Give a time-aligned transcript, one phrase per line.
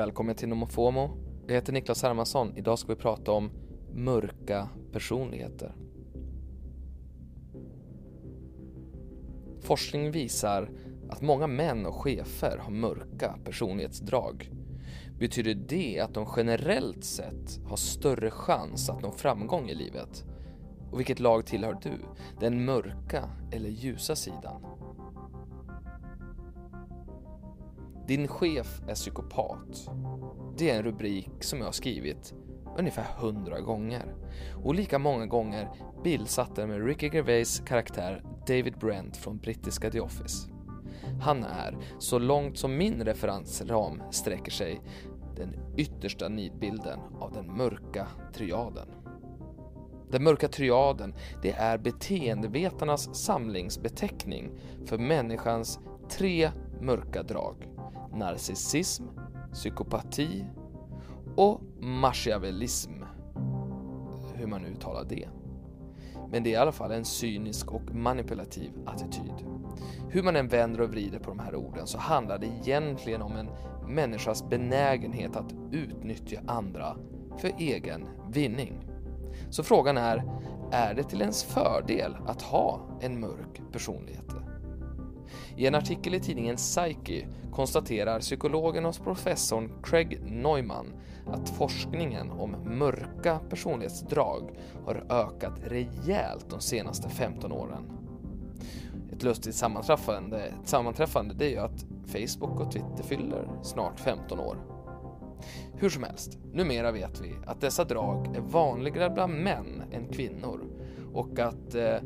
[0.00, 1.10] Välkommen till Nomofomo.
[1.46, 2.56] Jag heter Niklas Hermansson.
[2.56, 3.50] Idag ska vi prata om
[3.92, 5.74] mörka personligheter.
[9.60, 10.70] Forskning visar
[11.10, 14.50] att många män och chefer har mörka personlighetsdrag.
[15.18, 20.24] Betyder det att de generellt sett har större chans att nå framgång i livet?
[20.90, 21.98] Och vilket lag tillhör du?
[22.40, 24.66] Den mörka eller ljusa sidan?
[28.10, 29.90] Din chef är psykopat.
[30.58, 32.34] Det är en rubrik som jag har skrivit
[32.78, 34.14] ungefär hundra gånger.
[34.64, 35.68] Och lika många gånger
[36.04, 40.50] bildsatte med Ricky Gervais karaktär David Brent från brittiska The Office.
[41.20, 44.80] Han är, så långt som min referensram sträcker sig,
[45.36, 48.88] den yttersta nidbilden av den mörka triaden.
[50.10, 54.50] Den mörka triaden, det är beteendevetarnas samlingsbeteckning
[54.86, 56.50] för människans tre
[56.80, 57.70] mörka drag
[58.12, 59.04] narcissism,
[59.52, 60.44] psykopati
[61.36, 62.92] och machiavellism.
[64.34, 65.28] Hur man nu uttalar det.
[66.30, 69.46] Men det är i alla fall en cynisk och manipulativ attityd.
[70.08, 73.36] Hur man än vänder och vrider på de här orden så handlar det egentligen om
[73.36, 73.48] en
[73.88, 76.96] människas benägenhet att utnyttja andra
[77.38, 78.90] för egen vinning.
[79.50, 80.24] Så frågan är,
[80.72, 84.34] är det till ens fördel att ha en mörk personlighet?
[85.56, 90.92] I en artikel i tidningen Psyche konstaterar psykologen och professorn Craig Neumann
[91.26, 97.90] att forskningen om mörka personlighetsdrag har ökat rejält de senaste 15 åren.
[99.12, 104.40] Ett lustigt sammanträffande, ett sammanträffande det är ju att Facebook och Twitter fyller snart 15
[104.40, 104.56] år.
[105.74, 110.60] Hur som helst, numera vet vi att dessa drag är vanligare bland män än kvinnor
[111.14, 111.96] och att eh,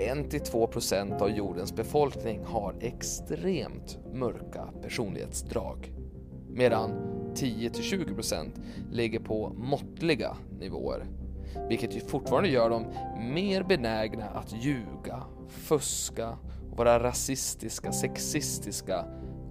[0.00, 5.92] 1-2% av jordens befolkning har extremt mörka personlighetsdrag
[6.48, 6.90] medan
[7.34, 8.50] 10-20%
[8.92, 11.06] ligger på måttliga nivåer
[11.68, 12.86] vilket ju fortfarande gör dem
[13.34, 16.38] mer benägna att ljuga, fuska,
[16.76, 19.04] vara rasistiska, sexistiska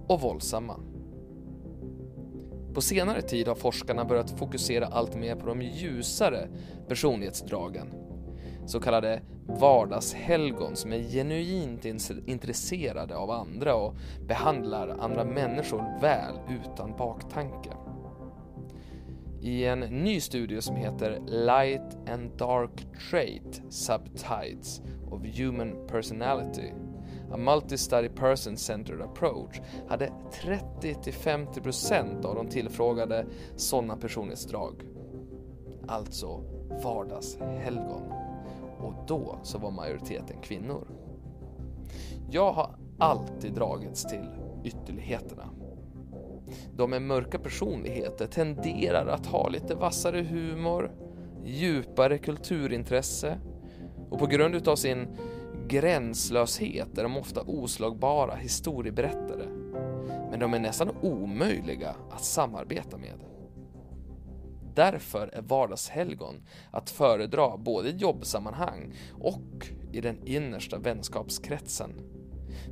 [0.06, 0.80] och våldsamma.
[2.74, 6.48] På senare tid har forskarna börjat fokusera allt mer på de ljusare
[6.88, 7.86] personlighetsdragen
[8.70, 11.84] så kallade vardagshelgon som är genuint
[12.26, 13.94] intresserade av andra och
[14.26, 17.70] behandlar andra människor väl utan baktanke.
[19.40, 26.72] I en ny studie som heter Light and Dark Trait Subtypes of Human Personality
[27.32, 30.12] A Multi-Study Person-Centered Approach hade
[30.80, 33.26] 30-50% av de tillfrågade
[33.56, 34.84] sådana personlighetsdrag.
[35.88, 36.40] Alltså
[36.82, 38.29] vardagshelgon
[38.82, 40.88] och då så var majoriteten kvinnor.
[42.30, 44.28] Jag har alltid dragits till
[44.64, 45.48] ytterligheterna.
[46.76, 50.92] De med mörka personligheter tenderar att ha lite vassare humor,
[51.44, 53.38] djupare kulturintresse
[54.10, 55.08] och på grund utav sin
[55.68, 59.46] gränslöshet är de ofta oslagbara historieberättare.
[60.30, 63.24] Men de är nästan omöjliga att samarbeta med.
[64.80, 71.90] Därför är vardagshelgon att föredra både i jobbsammanhang och i den innersta vänskapskretsen.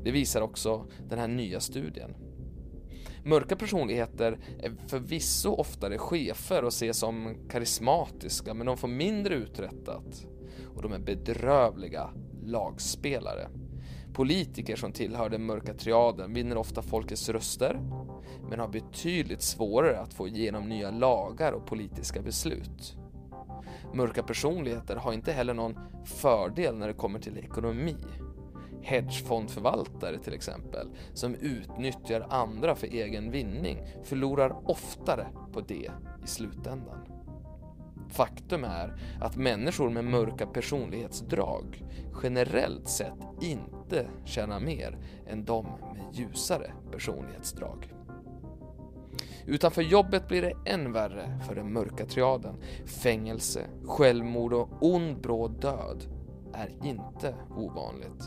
[0.04, 2.14] Det visar också den här nya studien.
[3.24, 10.26] Mörka personligheter är förvisso oftare chefer och ses som karismatiska men de får mindre uträttat
[10.75, 12.10] och de är bedrövliga
[12.43, 13.49] lagspelare.
[14.14, 17.81] Politiker som tillhör den mörka triaden vinner ofta folkets röster
[18.50, 22.97] men har betydligt svårare att få igenom nya lagar och politiska beslut.
[23.94, 27.97] Mörka personligheter har inte heller någon fördel när det kommer till ekonomi.
[28.82, 35.91] Hedgefondförvaltare till exempel, som utnyttjar andra för egen vinning, förlorar oftare på det
[36.25, 36.99] i slutändan.
[38.09, 41.85] Faktum är att människor med mörka personlighetsdrag
[42.23, 47.98] generellt sett inte tjänar mer än de med ljusare personlighetsdrag.
[49.49, 52.55] Utanför jobbet blir det än värre för den mörka triaden.
[52.87, 56.05] Fängelse, självmord och ond bråd död.
[56.55, 58.25] är inte ovanligt.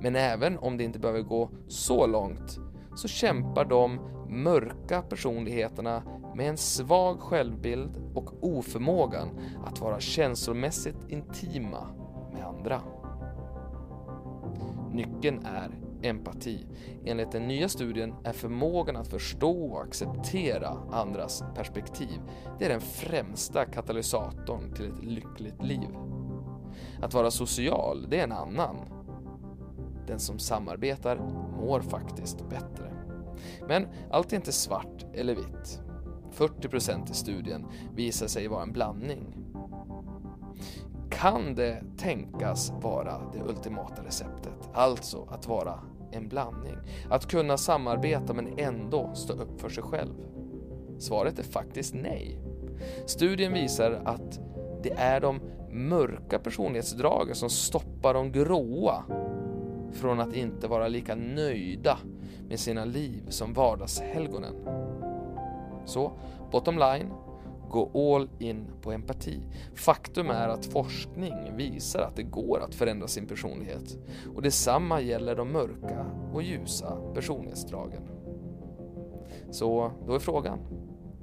[0.00, 2.58] Men även om det inte behöver gå så långt
[2.96, 6.02] så kämpar de mörka personligheterna
[6.34, 9.28] med en svag självbild och oförmågan
[9.66, 11.88] att vara känslomässigt intima
[12.32, 12.80] med andra.
[14.92, 16.66] Nyckeln är empati.
[17.04, 22.20] Enligt den nya studien är förmågan att förstå och acceptera andras perspektiv
[22.58, 25.88] det är den främsta katalysatorn till ett lyckligt liv.
[27.02, 28.76] Att vara social, det är en annan.
[30.06, 31.16] Den som samarbetar
[31.60, 32.92] mår faktiskt bättre.
[33.68, 35.80] Men allt är inte svart eller vitt.
[36.32, 39.36] 40% i studien visar sig vara en blandning.
[41.10, 44.70] Kan det tänkas vara det ultimata receptet?
[44.74, 45.80] Alltså att vara
[46.16, 46.76] en blandning.
[47.10, 50.14] Att kunna samarbeta men ändå stå upp för sig själv?
[50.98, 52.38] Svaret är faktiskt nej.
[53.06, 54.40] Studien visar att
[54.82, 55.40] det är de
[55.70, 59.04] mörka personlighetsdragen som stoppar de gråa
[59.92, 61.98] från att inte vara lika nöjda
[62.48, 64.54] med sina liv som vardagshelgonen.
[65.84, 66.12] Så,
[66.50, 67.12] bottom line,
[67.70, 69.40] gå all in på empati.
[69.74, 73.98] Faktum är att forskning visar att det går att förändra sin personlighet
[74.34, 78.02] och detsamma gäller de mörka och ljusa personlighetsdragen.
[79.50, 80.58] Så då är frågan,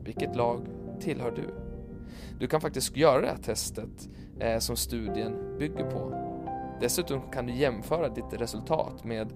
[0.03, 0.67] vilket lag
[0.99, 1.49] tillhör du?
[2.39, 4.09] Du kan faktiskt göra det här testet
[4.39, 6.13] eh, som studien bygger på.
[6.81, 9.33] Dessutom kan du jämföra ditt resultat med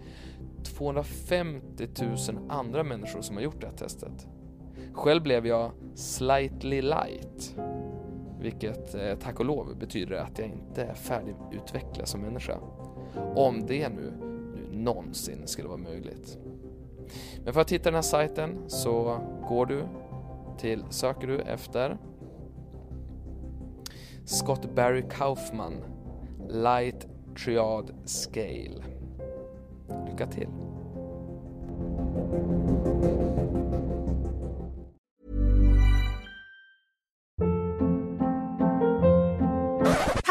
[0.64, 2.16] 250 000
[2.50, 4.28] andra människor som har gjort det här testet.
[4.98, 7.56] Själv blev jag slightly light,
[8.40, 12.58] vilket eh, tack och lov betyder att jag inte är färdigutvecklad som människa.
[13.36, 14.14] Om det nu,
[14.56, 16.38] nu någonsin skulle vara möjligt.
[17.44, 19.84] Men för att hitta den här sajten så går du
[20.58, 21.98] till, söker du efter
[24.26, 25.74] Scott Barry Kaufman
[26.50, 28.84] Light Triad Scale.
[30.08, 30.50] Lycka till!